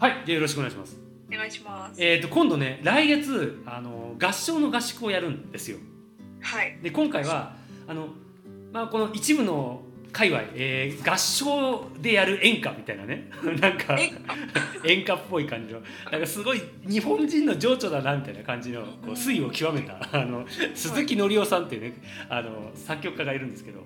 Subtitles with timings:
[0.00, 0.96] はいじゃあよろしくお願いします。
[1.28, 2.00] お願いします。
[2.00, 5.78] えっ、と今度ね来月あの合唱の合宿をやるんですよ。
[6.40, 6.78] はい。
[6.80, 7.56] で今回は
[7.88, 8.06] あの
[8.72, 9.82] まあこの一部の
[10.12, 13.28] 界隈、えー合唱でやる演歌みたいなね。
[13.60, 14.12] なんかえ、
[14.84, 15.82] 演歌っぽい感じの。
[16.12, 20.46] なんかすごい日本人の情緒だなみたいな感じのこう水位を極めたあの
[20.76, 21.94] 鈴木紀夫さんっていうね
[22.28, 23.80] あの作曲家がいるんですけど、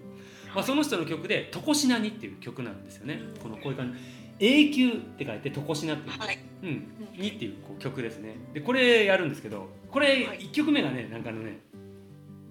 [0.54, 3.22] まあ、その人の曲で「とこしなに」っていう曲なんですよね。
[3.42, 3.98] このこういう感じ
[4.42, 6.38] 永久って書いて「とこしな」っていう、はい。
[6.62, 6.86] うん、
[7.16, 8.34] にっていうこう曲ですね。
[8.52, 10.40] でこれやるんですけどこれはい。
[10.40, 11.60] 1曲目がねなんかあのね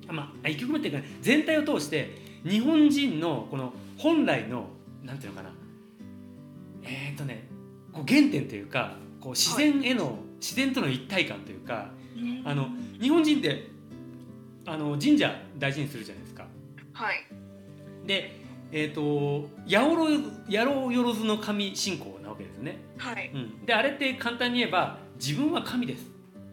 [0.07, 2.09] あまあ1曲目っていうか、ね、全体を通して
[2.45, 4.67] 日本人のこの本来の
[5.03, 5.53] なんていうのかな。
[6.83, 7.47] えっ、ー、とね
[7.91, 11.91] こう原点というかこう自然への、自然との一体感というか
[12.43, 13.67] あの日本人って
[14.65, 16.47] あの神社大事にするじゃないですか。
[16.93, 17.27] はい。
[18.07, 18.40] で
[18.71, 22.79] えっ、と八百万の神信仰なわけですよね。
[22.97, 23.31] はい。
[23.33, 26.05] うん、であれって簡単に言えば自分は神です。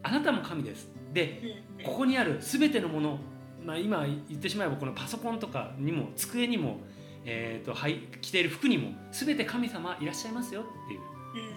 [0.03, 0.89] あなたも神です。
[1.13, 3.19] でここにある全てのもの、
[3.65, 6.81] まあ、今言ってしまえばこのパソコンとかにも机にも、
[7.25, 10.99] えー、とはい着ている服にも全て神様いらっしゃいますよってい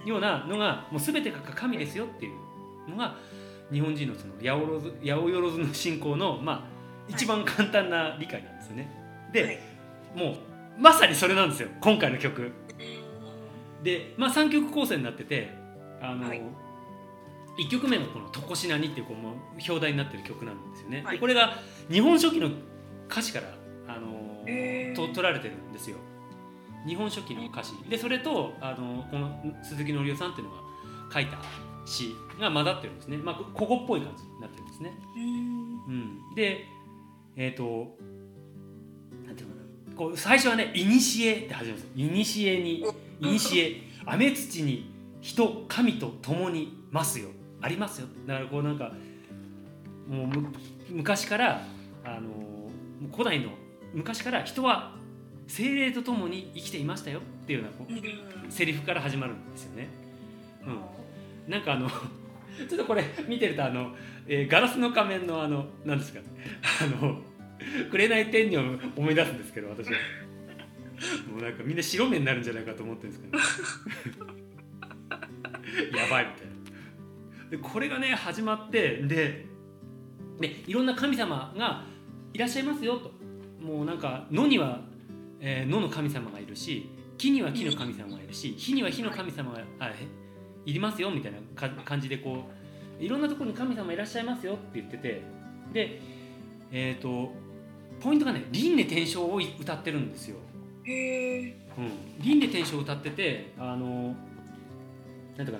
[0.05, 3.15] うようなのがもう全てが神ですよっていうのが
[3.71, 6.63] 日本人のその八百万の信仰の、まあ、
[7.07, 8.91] 一番簡単な理解なんですよね。
[9.31, 9.59] で、はい。
[10.15, 10.35] もう
[10.81, 12.51] まさにそれなんですよ今回の曲。
[13.83, 15.49] で、まあ、3曲構成になってて
[16.01, 16.41] あの、はい
[17.57, 19.17] 1曲目のこの「とこしなに」っていうこう
[19.55, 21.03] 表題になってる曲なんですよね。
[21.03, 21.57] はいでこれが
[21.91, 22.49] 「日本書紀」の
[23.09, 23.53] 歌詞から
[23.93, 25.97] あの、へーと取られてるんですよ。
[26.87, 30.61] 日本書紀の歌詞でそれとあのこの鈴木紀夫さんっていうのが
[31.13, 31.37] 書いた
[31.85, 33.17] 詩が混ざってるんですね。
[33.17, 34.93] まあ古語っぽい感じになってるんですね。
[35.15, 36.65] うん、で
[37.35, 37.97] えっ、と
[39.95, 41.99] こう最初はね「いにしえ」って始まるんです。
[41.99, 42.85] いにしえに
[43.19, 47.29] いにしえ雨土に人神と共にますよ
[47.61, 48.91] ありますよだからこうなんか
[50.07, 50.53] もうむ
[50.89, 51.61] 昔から
[52.03, 52.29] あの
[53.11, 53.49] 古代の
[53.93, 54.95] 昔から人は
[55.47, 59.89] 精霊と共に生きていましたよっていうようなこうセリフから始まるんですよね。
[60.65, 61.89] うん、なんかあの
[62.69, 63.95] ちょっとこれ見てるとあの、
[64.27, 66.19] えーガラスの仮面のあのなんですか
[66.81, 67.21] あの
[67.91, 68.63] 紅天女を
[68.95, 69.93] 思い出すんですけど私は。
[71.31, 73.23] もうなんかみんな白目になるんじゃないかと思ってるんです
[74.11, 74.25] けど。
[75.97, 76.51] やばいみたいな。
[77.49, 79.45] でこれがね始まってで
[80.39, 81.85] でいろんな神様が
[82.33, 83.11] いらっしゃいますよと。
[83.59, 84.81] もうなんか野には、
[85.39, 89.59] えー野の神様がいるし木には木の神様がいるし火には火の神様が
[90.65, 92.49] いりますよみたいなか感じでこ
[92.99, 95.21] ういろんなところに神様いらっしゃいますよって言ってて。
[95.73, 96.01] で
[96.73, 97.33] えっ、と
[98.01, 100.37] ポイントがね輪廻転生を歌ってるんですよ。
[100.83, 101.55] へえ。
[101.77, 105.59] うん、輪廻転生を歌っててあのなんていうか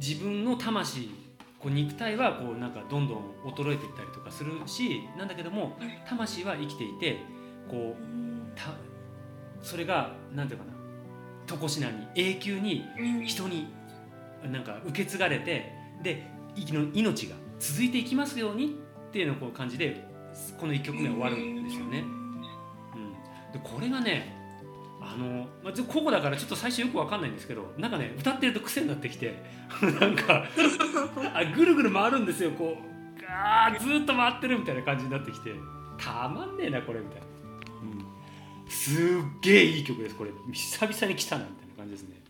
[0.00, 1.10] 自分の魂
[1.58, 5.76] こう肉体はこうなんかどんどん衰えていったりとかするしなんだけども
[6.08, 7.18] 魂は生きていて
[7.68, 8.72] こうた
[9.62, 10.72] それがなんていうかな。
[11.46, 12.84] とこしなに永久に
[13.26, 13.66] 人に
[14.44, 16.24] なんか受け継がれてで
[16.54, 18.78] 生きの命が続いていきますように
[19.10, 20.04] っていうのをこう感じで
[20.58, 22.04] この1曲目は終わるんですよね。
[22.94, 23.12] うん、
[23.52, 24.36] でこれがね
[25.00, 29.42] あの、まあ、個々だからちょっと最初よくわかんないんですけどなんかね歌ってると癖になってきて
[30.00, 30.46] なんか
[31.34, 33.20] あぐるぐる回るんですよこう。
[33.20, 35.52] ガーずーっと回ってるみたいな感じになってきて
[35.98, 37.26] たまんねえなこれみたいな、
[37.82, 38.96] うん、すっ
[39.42, 40.30] げえいい曲ですこれ。
[40.52, 42.20] 久々に来たなみたいな感じですね。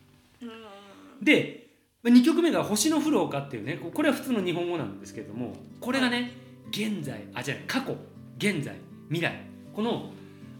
[1.22, 1.68] で
[2.04, 6.32] 2曲目が「星の降る丘」っていうねこれは普通の日本語なんですけれどもこれがね
[6.70, 7.96] 現在あじゃ過去
[8.38, 8.74] 現在
[9.08, 9.42] 未来。
[9.74, 10.10] この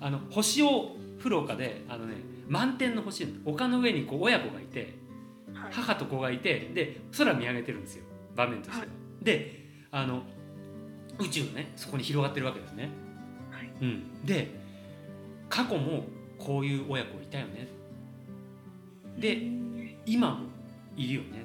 [0.00, 2.14] あの星を降る丘であのね
[2.48, 4.98] 満天の星丘の上にこう親子がいて
[5.70, 8.04] 母と子がいてで空見上げてるんですよ。
[8.34, 8.78] 場面としては。
[8.80, 9.24] はい。
[9.24, 9.60] で
[9.90, 10.22] あの
[11.18, 12.90] 宇宙がねそこに広がってるわけですね。
[13.50, 13.70] はい。
[13.82, 14.48] うん、で
[15.48, 16.04] 過去も
[16.38, 17.68] こういう親子いたよね。
[19.18, 19.42] で
[20.06, 20.46] 今も
[20.96, 21.44] いるよね。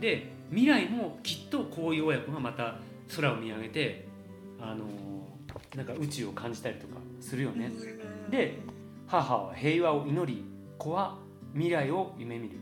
[0.00, 2.76] で未来もきっとこういう親子がまた
[3.14, 4.06] 空を見上げて
[4.60, 4.84] あの
[5.74, 7.70] なんか宇宙を感じたりとかするよね。
[8.30, 8.58] で
[9.06, 10.44] 母は平和を祈り
[10.76, 11.18] 子は
[11.54, 12.58] 未来を夢見る。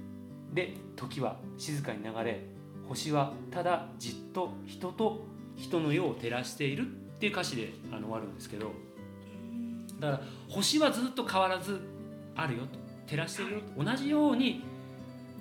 [0.52, 2.40] で時は静かに流れ
[2.88, 5.24] 星はただじっと人と
[5.56, 8.72] 人の世を照らしているっていう歌詞であの終わるんですけど。
[9.98, 11.80] だから星はずっと変わらず
[12.34, 12.78] あるよと。
[13.06, 13.82] 照らしているよと。
[13.82, 14.62] 同じように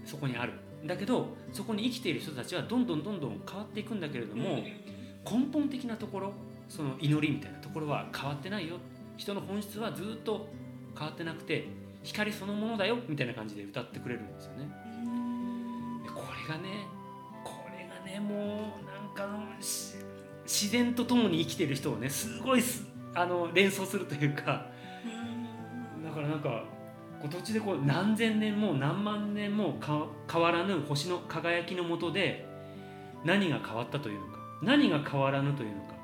[0.05, 0.53] そこにある。
[0.85, 4.63] だけどそこに生きている人たちはどんどんどんどん変わっていくんだけれども
[5.29, 6.33] 根本的なところ
[6.69, 8.77] その祈りみたいなところは変わってないよ。
[9.17, 10.47] 人の本質はずっと
[10.97, 11.67] 変わってなくて
[12.03, 14.67] 光そのものだよみたいな感じで歌ってくれるんですよね。
[16.03, 16.85] でこれがね
[17.43, 19.27] これがねもうなんか
[20.43, 22.63] 自然と共に生きてる人をねすごい
[23.13, 24.67] あの連想するというか。
[26.03, 26.63] だからなんか
[27.29, 29.79] 土地でこう何千年も何万年も
[30.31, 32.45] 変わらぬ星の輝きのもとで
[33.23, 35.95] 何が変わったというのか何が変わらぬというのか。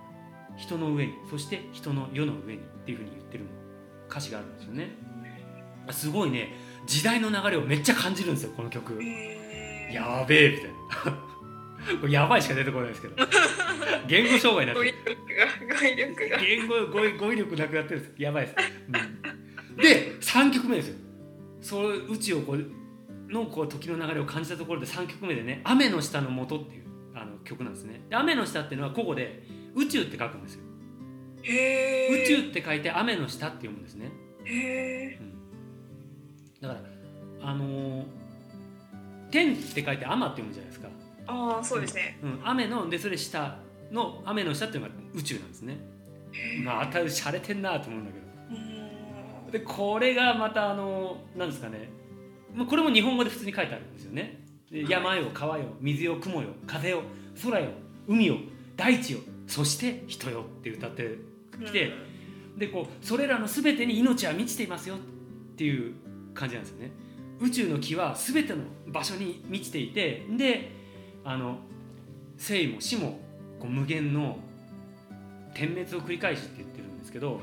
[0.57, 3.45] 人の上にそして人の世の上にっていうふうに言ってる
[4.09, 4.89] 歌詞があるんですよね。
[5.89, 6.53] すごいね。
[6.85, 9.01] 時代の流れをめっちゃ感じるんですよこの曲。
[9.91, 11.97] やべえみたいな。
[11.99, 13.15] こ れやばいしか出てこないですけど。
[14.07, 15.17] 言語障害になってる。
[15.67, 18.13] 語彙力が言語語彙語彙力なくなってるんです。
[18.17, 18.55] やばいです、
[18.87, 20.95] うん、で3曲目ですよ。
[21.61, 26.80] そう宇宙をこうのこう時の流れを感じたところで3曲目でね「雨の下の元」っていう
[27.51, 28.01] 曲なんですね。
[28.09, 29.43] で雨の下っていうのは古語で
[29.75, 30.61] 宇宙って書くんですよ。
[31.43, 34.11] 宇宙って書いて雨の下って読むんですね。
[34.45, 34.49] う
[35.23, 36.81] ん、だから
[37.43, 38.05] あのー、
[39.31, 40.87] 天って書いて雨って読むじゃないですか。
[41.27, 43.59] ああそうですね、うん、雨のでそれ下
[43.91, 45.77] の雨の下っていうのが宇宙なんですね。
[46.63, 48.21] まあたしゃれてんなと思うんだけど。
[49.51, 51.89] でこれがまたあのなんですかね。
[52.69, 54.39] これも日本語で普通に書いてあるんですよね。
[54.71, 57.03] 山よ川よ水よ雲よ風よ
[57.41, 57.69] 空よ
[58.07, 58.37] 海よ
[58.75, 61.17] 大地よそして人よって歌って
[61.65, 61.91] きて、
[62.57, 64.99] でこうそれらの全てに命は満ちていますよっ
[65.57, 65.93] ていう
[66.33, 66.91] 感じなんですよね。
[67.41, 70.71] 宇宙の木は全ての場所に満ちていてで
[71.23, 71.57] あの
[72.37, 73.19] 生も死も
[73.59, 74.37] こう無限の
[75.53, 77.39] 点滅を繰り返しって言ってるんですけども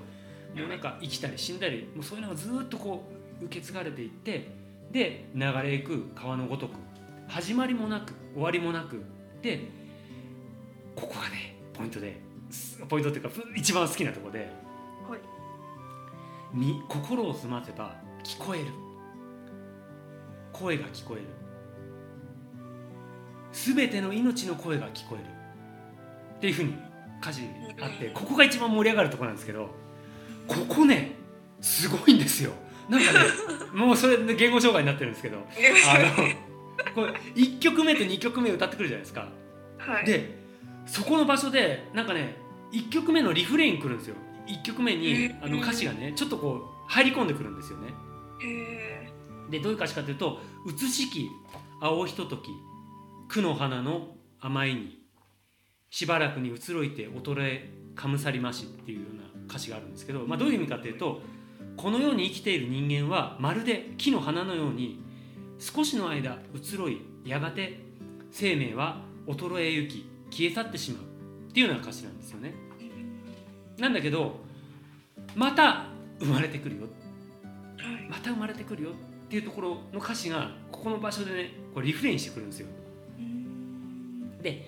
[0.65, 3.05] うなんか生きたり死んだりもうそういうのがずっとこ
[3.41, 4.49] う受け継がれていって
[4.93, 6.73] で流れいく川のごとく
[7.27, 9.03] 始まりもなく終わりもなく
[9.43, 9.69] で
[10.99, 12.21] ここがねポイントで
[12.89, 14.51] ポイントっていうか一番好きなところで、
[15.09, 15.21] はい、
[16.89, 18.65] 心を澄ませば聞こえる。
[20.53, 21.23] 声が聞こえる。
[23.53, 25.25] 全ての命の声が聞こえる。
[26.39, 26.75] っていうふうに
[27.21, 27.43] 歌詞
[27.81, 29.71] あってここが一番盛り上がるところなんですけど
[30.47, 31.13] ここね
[31.61, 32.53] すごいんですよ。
[32.89, 33.19] なんかね
[33.75, 35.99] もうそれで言語障害になってるんですけど あ
[36.89, 39.29] のこれ1曲目と2曲目歌ってくるじゃないですか。
[39.79, 40.48] はい、で
[40.89, 42.37] そこの場所でなんかね
[42.73, 44.17] 1曲目のリフレインくるんですよ。
[44.47, 47.95] 1曲目にあの歌詞がねちょっとこう入り込んでくるんですよね。
[49.51, 51.29] でどういう歌詞かというと「美しき
[51.81, 52.51] 青ひととき
[53.29, 55.03] 苦の花の甘いに
[55.91, 61.23] しばらくに移ろいて衰えかむさりまし」っていうような歌詞があるんですけど、まあ、どういう意味かというと
[61.77, 65.01] この世に生きている人間はまるで木の花のように
[65.59, 67.81] 少しの間移ろいやがて
[68.31, 71.03] 生命は衰えゆき消え去ってしまう
[71.51, 72.55] っていうような歌詞なんですよね。
[73.79, 74.41] なんだけど
[75.35, 75.87] また
[76.19, 76.87] 生まれてくるよ
[78.09, 78.93] また生まれてくるよっ
[79.29, 82.69] ていうところの歌詞がここの場所でねこれリフレインしてくるんですよ。
[84.43, 84.65] で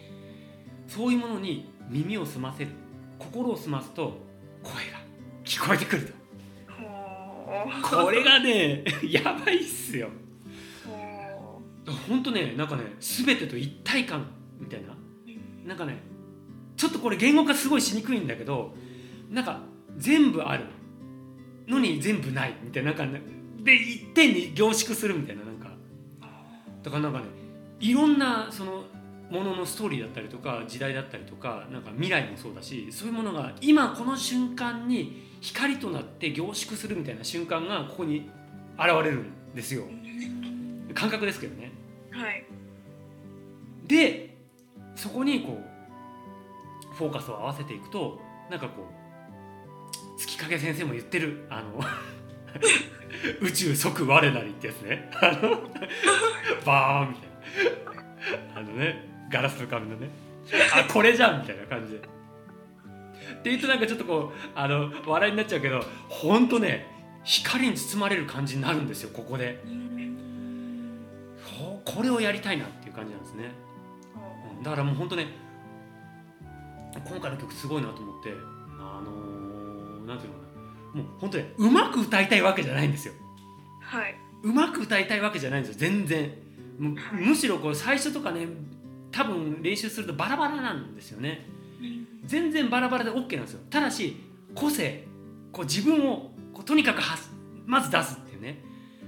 [0.86, 2.70] そういうものに耳を澄ませる
[3.18, 4.18] 心を澄ますと
[4.62, 5.00] 声が
[5.44, 6.20] 聞こえてくると。
[7.82, 10.08] これがね やばいっすよ。
[12.08, 14.26] 本当ねなんかね全てと一体感
[14.58, 14.94] みたいな
[15.64, 15.98] なんかね
[16.76, 18.74] ちょっとこれ言語化すごいしにくいんだけど
[19.30, 19.60] なんか
[19.96, 20.64] 全部ある。
[21.70, 22.54] のに全部ない。
[22.62, 23.22] みたいななんか、ね、
[23.62, 25.70] で一点に凝縮するみたいななんか。
[26.82, 27.26] だからなんかね
[27.78, 28.84] いろんなその
[29.30, 38.28] もののストーリーだったりとか時代だったりとかなんか未来もそうだしそういうものが今この瞬間に光となって凝縮するみたいな瞬間がここに
[38.76, 39.84] 現れるんですよ。
[40.94, 41.70] 感覚ですけどね。
[42.10, 42.44] はい、
[43.86, 44.29] で
[45.00, 45.58] そこにこ
[46.92, 51.80] うフォーカスを合わせていくとなんかこう月影先生も言ってるあの
[53.40, 55.62] 宇宙即我なりってやつねあの
[56.66, 60.10] バーンみたいなあのねガラスの紙のね
[60.74, 61.98] あこれじゃんみたいな感じで。
[61.98, 62.02] っ
[63.42, 66.86] て言うとなんかちょっとこうあの笑いになっちゃうけど本当ね
[67.24, 69.64] 光に包まれる感じになるんですよここで。
[71.84, 73.69] これをやりたいなっていう感じなんですね。
[74.62, 75.28] だからもう本当ね
[76.92, 78.30] 今回の曲すごいなと思って
[78.78, 80.44] あのー、なんていうのか
[80.94, 83.14] なもう本当にうまく歌いたいわけじゃないんですよ。
[83.80, 84.14] はい。
[84.42, 86.32] うまく歌いたいわけじゃないんですよ全然。
[86.78, 88.48] むむしろこう最初とかね
[89.12, 91.46] 多分練習するとバラバラなんですよね。
[92.24, 93.60] 全然バラバラで OK なんですよ。
[93.70, 94.16] ただし
[94.54, 95.06] 個性
[95.52, 97.16] こう自分をこうとにかくは
[97.66, 98.62] まず出すっていうね、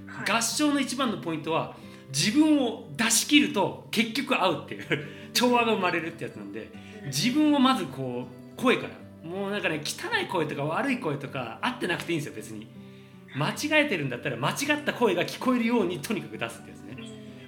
[0.07, 1.75] はい、合唱の一番のポイントは
[2.13, 6.69] 自分を出し切ると結局合うっていう 調和が生まれるってやつなんで
[7.05, 8.27] 自分をまずこ
[8.57, 9.03] う声から。
[9.23, 12.67] もうなんかね汚い声とか悪い声とか合ってなくていいんですよ別に。
[13.35, 16.97] 間違えてるんだったら間違った声が聞こえるようにとにかく出すってやつね。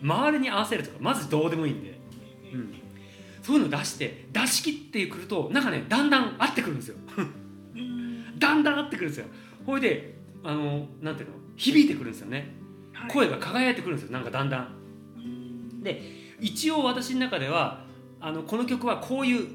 [0.01, 1.99] 周りに合わせるとかまずどうでもいいんで、
[2.53, 2.73] うん、
[3.43, 6.95] そういうの出して出し切ってくるとなんかねだんだん合ってくるんですよ。
[8.39, 9.25] だんだん合ってくるんですよ。
[9.65, 11.35] ほいであのなんていうの？
[11.57, 12.64] 響いてくるんですよね
[13.07, 15.83] 声が輝いてくるんですよなんかだんだん。
[15.83, 16.01] で
[16.39, 17.85] 一応私の中では
[18.19, 19.47] あのこの曲はこういう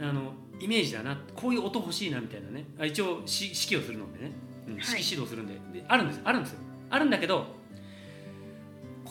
[0.00, 2.66] あのイメージだなこういう音欲しいなみたいなね。
[2.78, 4.32] あ一応し指揮をするのでね、
[4.66, 6.58] うん、指揮指導するんで,、であるんですあるんですよ。
[6.90, 7.46] あるんだけど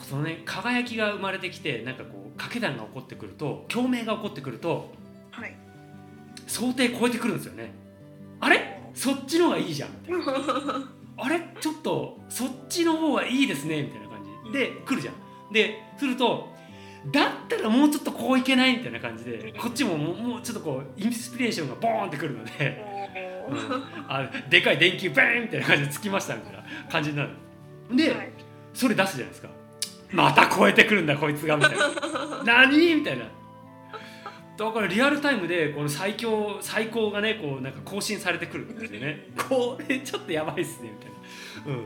[0.03, 4.91] そのね輝きが生まれてきてなんかこう掛け算が起こってくると共鳴が起こってくると、
[5.31, 5.55] はい、
[6.47, 7.73] 想定超えてくるんですよね。
[8.39, 8.75] あれ？
[8.93, 11.39] そっちの方がいいじゃんみたいな あれ？
[11.60, 14.51] ちょっとそっちの方がいいですねみたいな感じ。
[14.51, 15.15] で来るじゃん。
[15.53, 16.53] ですると
[17.12, 22.84] だったらもうちょっとこういけないみたいな感じでこっちももうちょっとこうインスピレーションがボーンってくるので、
[23.48, 27.29] うん、あでかい電球バーンみたいな感じでつきましたみたいな感じになる。
[27.91, 28.29] で、はい、
[28.74, 29.50] それ出すじゃないですか。
[30.12, 31.89] また超えてくるんだこいつがみたいな。
[32.65, 32.95] 何？
[32.95, 33.25] みたいな
[34.57, 39.27] だからリアルタイムでこの最強最高がねこうなんか更新されてくるんですよね。
[39.50, 41.79] これちょっとやばいっすねみたいな。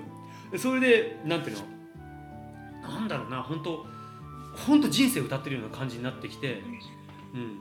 [0.51, 0.59] うん。
[0.59, 2.89] それでなんていうの？
[2.89, 3.85] なんだろうな本当
[4.67, 6.61] 本当人生を歌ってるような感じになってきて、
[7.33, 7.59] うん。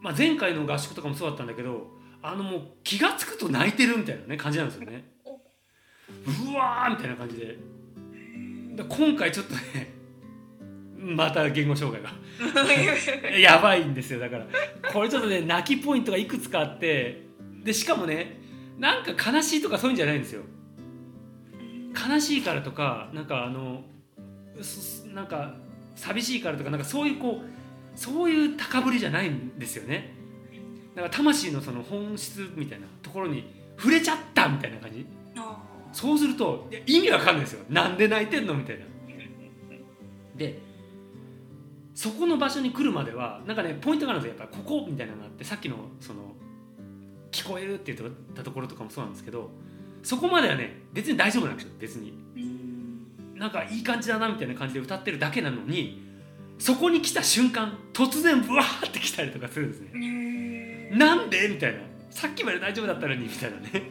[0.00, 1.90] まあ、前回の合宿とかもそうだったんだけど
[2.22, 5.10] あのもう気が付くと泣いてるみたいなね感じなんですよね。
[5.26, 7.58] うわーみたいな感じで
[8.88, 9.97] 今回ちょっとね
[10.98, 12.10] また言語障害が。
[13.38, 14.46] やばいんですよだから。
[14.92, 17.26] これちょっとね泣きポイントがいくつかあって
[17.62, 18.40] でしかもね
[18.78, 20.42] なんか悲しいとかそういうんじゃないんですよ。
[21.94, 23.84] 悲しいからとかなんかあの
[25.14, 25.54] なんか
[25.94, 30.14] 寂しいからとかなんかそういうこうそういう高ぶりじゃないんですよね。
[30.94, 33.44] だから魂のその本質みたいなところに
[33.76, 35.06] 触れちゃったみたいな感じ。
[35.92, 37.64] そうすると意味わかんないですよ。
[37.68, 38.84] なんで泣いてんのみたいな。
[40.36, 40.67] で
[41.98, 44.38] そこの場所に来るまではなんかねポイントがあるんですよ。
[44.38, 46.32] やっぱここみたいなのがあってさっきのその
[47.32, 49.50] 聞こえるって言ったところとかもそうなんですけど
[50.04, 51.72] そこまではね別に大丈夫なんですよ。
[51.80, 52.12] 別に。
[53.34, 56.00] なんかいい感じだなみたいな感じで歌ってるだけなのに
[56.60, 60.90] そこに来た瞬間突然ブワーって来たりとかするんですね。
[60.96, 61.80] なんでみたいな。
[62.10, 63.90] さっきまで大丈夫だったのにみたいなね、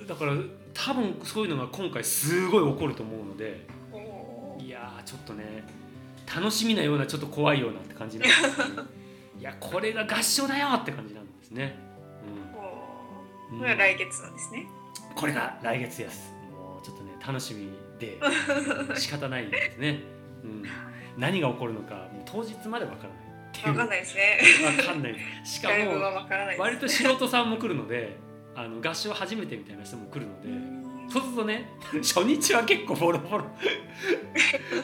[0.00, 0.32] うん、だから
[0.72, 3.73] 多分そういうのが今回すごい起こると思うのでい
[4.84, 5.64] やちょっとね
[6.34, 8.82] 楽しみなようなちょっと怖いようなって感じなんですね。
[9.40, 11.76] いやこれが合唱だよって感じなんですね、
[13.52, 14.66] うん、これは来月なんですね、
[15.14, 16.32] これが来月です。
[16.52, 18.18] もうちょっとね楽しみで
[18.96, 20.00] 仕方ないですね、
[20.44, 20.64] うん、
[21.18, 23.24] 何が起こるのかもう当日までわからない。
[23.68, 24.40] わかんないですね。
[24.78, 25.16] わかんない。
[25.44, 25.74] しかも
[26.58, 28.16] 割と素人さんも来るので、
[28.54, 30.48] あの合唱初めてみたいな人も来るので、
[31.08, 33.44] そうするとね、初日は結構ボロボロ。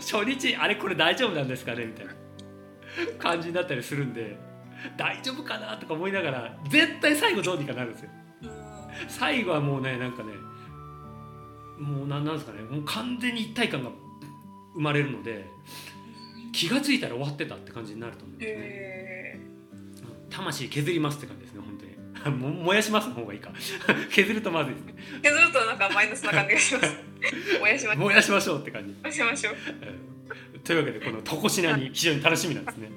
[0.01, 2.13] 初日あれこれ大丈夫なんですかねみたいな
[3.19, 4.39] 感じになったりするんで、
[4.97, 8.11] 大丈夫かなとか思いながら、絶対最後どうにかなるんですよ。
[9.09, 10.33] 最後はもうねなんかね、
[11.79, 13.91] もうなんなんですかね、もう完全に一体感が
[14.75, 15.47] 生まれるので。
[16.53, 21.90] 気が付いたら終わってたって感じになると思うんですね、えー、魂削りますって感じですね本当に
[22.31, 23.51] も燃やしますの方がいいか。
[24.11, 24.95] 削るとまずいですね。
[25.23, 26.97] 削るとなんかマイナスな感じがします。
[27.61, 28.95] 燃やしま燃やしましょうって感じ。
[29.03, 32.91] 燃やしましょう、というわけでこの「とこしな」に非常に楽しみなんですね。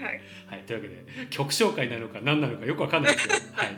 [0.00, 0.20] はい。
[0.46, 3.76] はい、というわけで曲紹介なのか何なのかよくわかんないですけど、はい、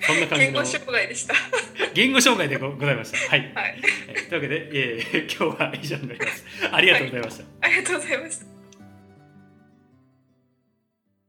[0.00, 0.52] そんな感じの。
[0.52, 1.34] 言語障害でした。
[1.94, 3.18] 言語障害でごございました。
[3.30, 6.44] はい、はい、というわけで、えー、今日は以上になります。
[6.70, 8.53] ありがとうございました、はい、ありがとうございました